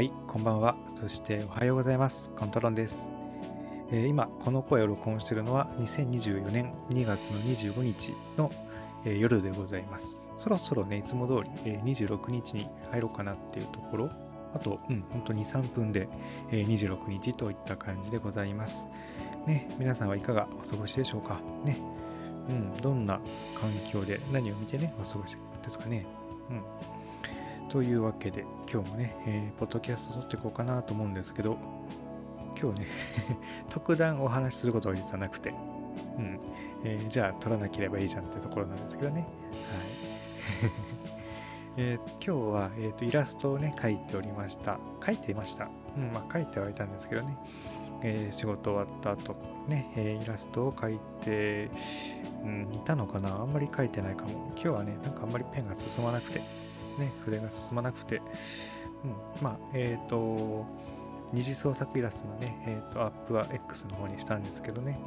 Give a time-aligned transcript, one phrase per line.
[0.00, 0.76] はい、こんばんは。
[0.94, 2.30] そしておはようございます。
[2.30, 3.10] コントロンです。
[3.92, 8.50] えー今、この声を録音しているのは2024年2月の25日の、
[9.04, 10.32] えー夜でございます。
[10.38, 14.10] そろそろね、いつも通り、えー26日に入ろうかなっていうところ、
[14.54, 16.08] あと、うん、ほんと2、3分で、
[16.50, 18.86] えー26日といった感じでございます。
[19.46, 21.42] ね、皆さんはいかがお過ごしでしょうか？
[21.62, 21.76] ね。
[22.48, 23.20] うん、どんな
[23.60, 26.06] 環境で何を見てね、お過ごしですかね？
[26.48, 26.62] うん。
[27.70, 31.56] というわけで、今日もね、えーポッドキャスト撮っていこうかなと思うんですけど、
[32.60, 32.86] 今日ね、
[33.70, 35.54] 特段お話しすることは実はなくて、
[36.18, 36.40] うん、
[36.82, 39.20] えーじゃあ撮らなければいいじゃんってところなんですけどね。
[39.20, 39.30] はい。
[41.76, 44.80] えー今日は、えーとイラストをね、描いておりました。
[44.98, 45.68] 描いていました。
[45.96, 47.38] うん、まあ描いてはいたんですけどね。
[48.02, 49.36] えー仕事終わった後、
[49.68, 51.70] ね、えイラストを描いて、
[52.42, 54.50] うん、いたのかなあんまり描いてないかも。
[54.56, 56.42] 今日はね、なんかあんまりペンが進まなくて、
[56.98, 58.22] ね、筆が進まなくて、
[59.04, 60.66] うん、まあ、えっ、と、
[61.32, 64.98] 二次創作イラストのね、えっ、と、アップは X の方にしたんですけどね、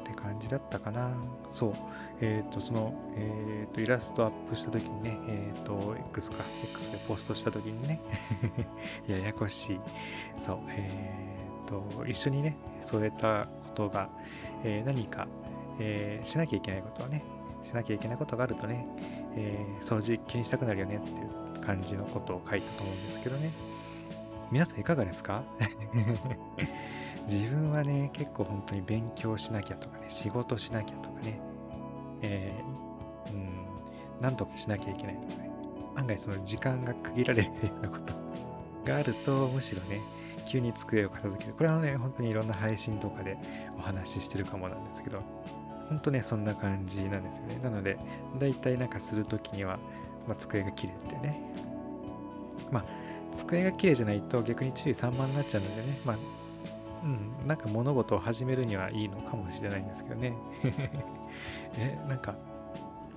[0.00, 1.10] って感じだったかな。
[1.48, 1.72] そう、
[2.20, 8.00] えっ、と、その、えっ、と、イラストアップした時にね、えっ、と、X か、X でポストした時にね、
[9.06, 9.80] ややこしい。
[10.36, 10.88] そう、え
[11.64, 14.08] っ、と、一緒にね、そういったことが、
[14.64, 15.26] え何か、
[15.78, 17.24] えしなきゃいけないことはね、
[17.62, 18.86] しなきゃいけないことがあるとね、
[19.36, 23.52] えー掃除気にしたくなるよねっていう感じのことを書いたと思うんですけどね。
[24.50, 25.42] 皆さんいかがですか？
[27.28, 31.40] 自分はね、結構本当に勉強しなきゃとかね、仕事しなきゃとかね、
[32.22, 33.48] えーうん、
[34.20, 35.50] なんとかしなきゃいけないとかね、
[35.96, 38.14] 案外その時間が区切られるようなこと
[38.84, 40.00] があると、むしろね、
[40.46, 41.54] 急に机を片付ける。
[41.54, 43.38] これはね、本当にいろんな配信とかで
[43.78, 45.22] お話ししてるかもなんですけど、
[45.88, 47.60] 本当ね、そんな感じなんですよね。
[47.62, 47.98] なので、
[48.38, 49.78] だいたいなんかするときには、
[50.26, 51.40] まあ、机が綺麗ってね。
[52.70, 52.84] まあ、
[53.34, 56.16] 机が綺麗じゃないと逆に注意散漫になっちゃうのでね、まあ、
[57.02, 57.06] う
[57.44, 60.32] ん、なんか物事を始めるにはいいのかもしれないんですけどね。
[61.78, 62.34] え、なんか、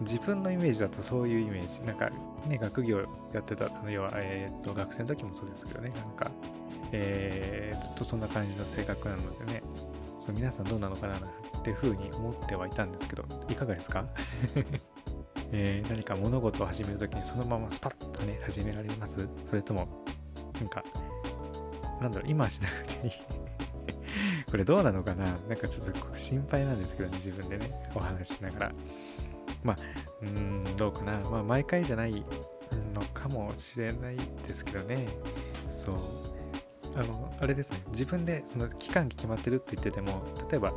[0.01, 1.83] 自分のイメージだとそういうイメージ。
[1.83, 2.09] なんか、
[2.47, 2.99] ね、学業
[3.33, 6.29] やってた、あの要は、えーっと、学生の時もそうですけどね、なんか、
[6.91, 9.61] えーずっとそんな感じの性格なのでね、
[10.19, 11.19] そう皆さんどうなのかなっ
[11.63, 14.05] ていうふうに思ってはいたんですけど、いかがですか？
[15.51, 19.27] えー何か物事を始めるときにそのままスパッとね、始められます？
[19.49, 19.87] それとも、
[20.59, 20.83] なんか、
[22.01, 23.13] なんだろう、今はしなくていい？
[24.51, 25.25] これどうなのかな？
[25.47, 28.71] なんかちょっと心配なんですけどね、自分でね、お話ししながら。
[29.63, 29.77] まあ、
[30.21, 31.19] うーん、どうかな？
[31.29, 32.23] まあ、毎回じゃない
[32.93, 34.17] のかもしれない
[34.47, 35.05] ですけどね。
[35.69, 35.95] そう。
[36.97, 40.73] あの、あれですね、自分でその期間決まってるって言ってても、例えば、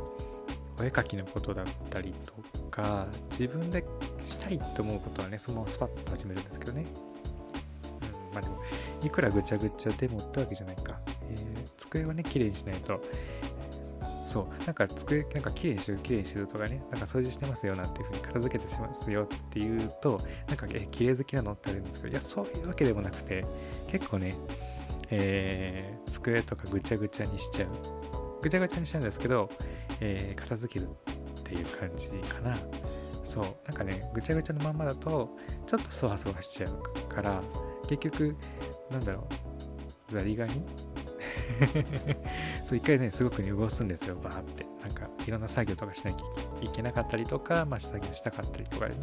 [0.79, 2.33] お絵描きのことだったりと
[2.69, 3.83] か、自分で
[4.25, 6.85] したいと思うことはね、そのままスパッと始めるんですけどね。
[8.29, 8.61] うん、まあでも、
[9.03, 10.99] いくらぐちゃぐちゃでもってわけじゃないか。
[11.29, 11.61] えー
[11.91, 13.01] 机はね、綺麗にしないと、
[14.25, 23.45] そう、なんか机、なんか綺麗にしてる、綺麗にしてるとかね、なんか掃除してますよなんていうふうに片付けてしますよっていうと、なんか、え、綺麗好きなのってあるんですけど、いや、そういうわけでもなくて、
[23.87, 24.35] 結構ね、
[25.11, 27.69] えー机とかぐちゃぐちゃにしちゃう。
[28.41, 29.49] ぐちゃぐちゃにしちゃうんですけど、
[29.99, 32.57] えー片付けるっていう感じかな。
[33.23, 37.41] そう、なんかね、ぐちゃぐちゃのまんまだと、ちょっとそわそわしちゃうから、
[37.87, 38.35] 結局、
[38.89, 39.27] なんだろ
[40.09, 40.63] う、ザリガニ？
[42.63, 44.65] そう、一回ね、すごく濁すんですよ、バーって。
[44.81, 46.25] なんか、いろんな作業とかしなきゃ
[46.61, 48.99] いけなかったりとか、まあ、作業したかったりとかでね。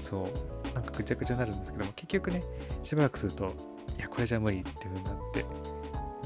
[0.00, 2.42] そう、なんかぐちゃぐちゃになるんですけども、結局ね、
[2.82, 3.52] しばらくすると、
[3.96, 5.44] いや、これじゃ無理っていう風になって、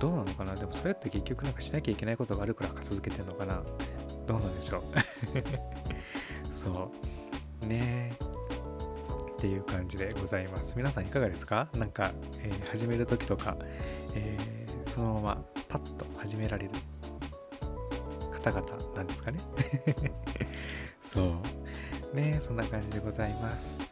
[0.00, 0.54] どうなのかな？
[0.54, 3.62] でもそれって結局なんかしなきゃいけないことがあるから片付けてんのかな？
[4.26, 4.82] どうなんでしょう？
[6.54, 6.90] そ
[7.62, 7.66] う。
[7.66, 8.24] ねえ。
[9.32, 10.74] っていう感じでございます。
[10.76, 11.68] 皆さんいかがですか？
[11.74, 13.56] なんか、えー始めるときとか、
[14.14, 16.70] えーそのままパッと始められる
[18.30, 19.38] 方々なんですかね？
[21.14, 21.22] そ
[22.12, 22.16] う。
[22.16, 23.91] ねそんな感じでございます。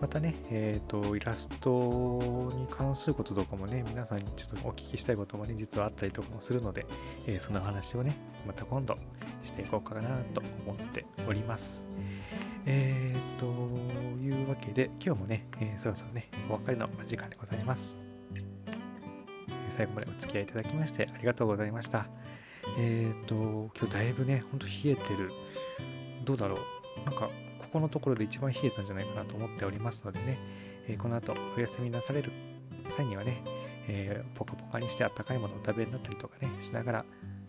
[0.00, 6.86] またね、えっ、と、イラストに関することとかもね、皆さんにちょっとお聞きしたいこともね、実はあったりとかもするので、
[7.26, 8.16] えーその話をね、
[8.46, 8.96] また今度
[9.44, 11.84] していこうかなと思っております。
[12.64, 13.46] えー、と
[14.22, 17.98] いうわけで、今日もね、えそろそろね、お別れの時間でございます。
[19.70, 22.06] 最後までお付き合いいただきましてありがとうございました。
[22.78, 25.30] えー、と、今日だいぶね、ほんと冷えてる。
[26.24, 27.04] どうだろう？
[27.04, 27.30] なんか、
[27.70, 30.38] ここのところで一番冷えたんじゃないかなと思っておりますのでね、
[30.88, 32.32] えこの後お休みなされる
[32.88, 33.42] 際にはね、
[33.86, 37.04] えーポカポカにしてあったかいものをお食べになったりとかね、しながら、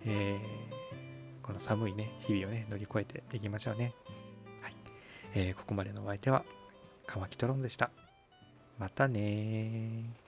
[0.05, 0.71] えー
[1.41, 3.93] この寒いね、日々をね、乗り越えていきましょうね。
[4.61, 4.75] はい。
[5.33, 6.45] えーここまでのお相手は、
[7.07, 7.89] カマキトロンでした。
[8.77, 10.20] またね。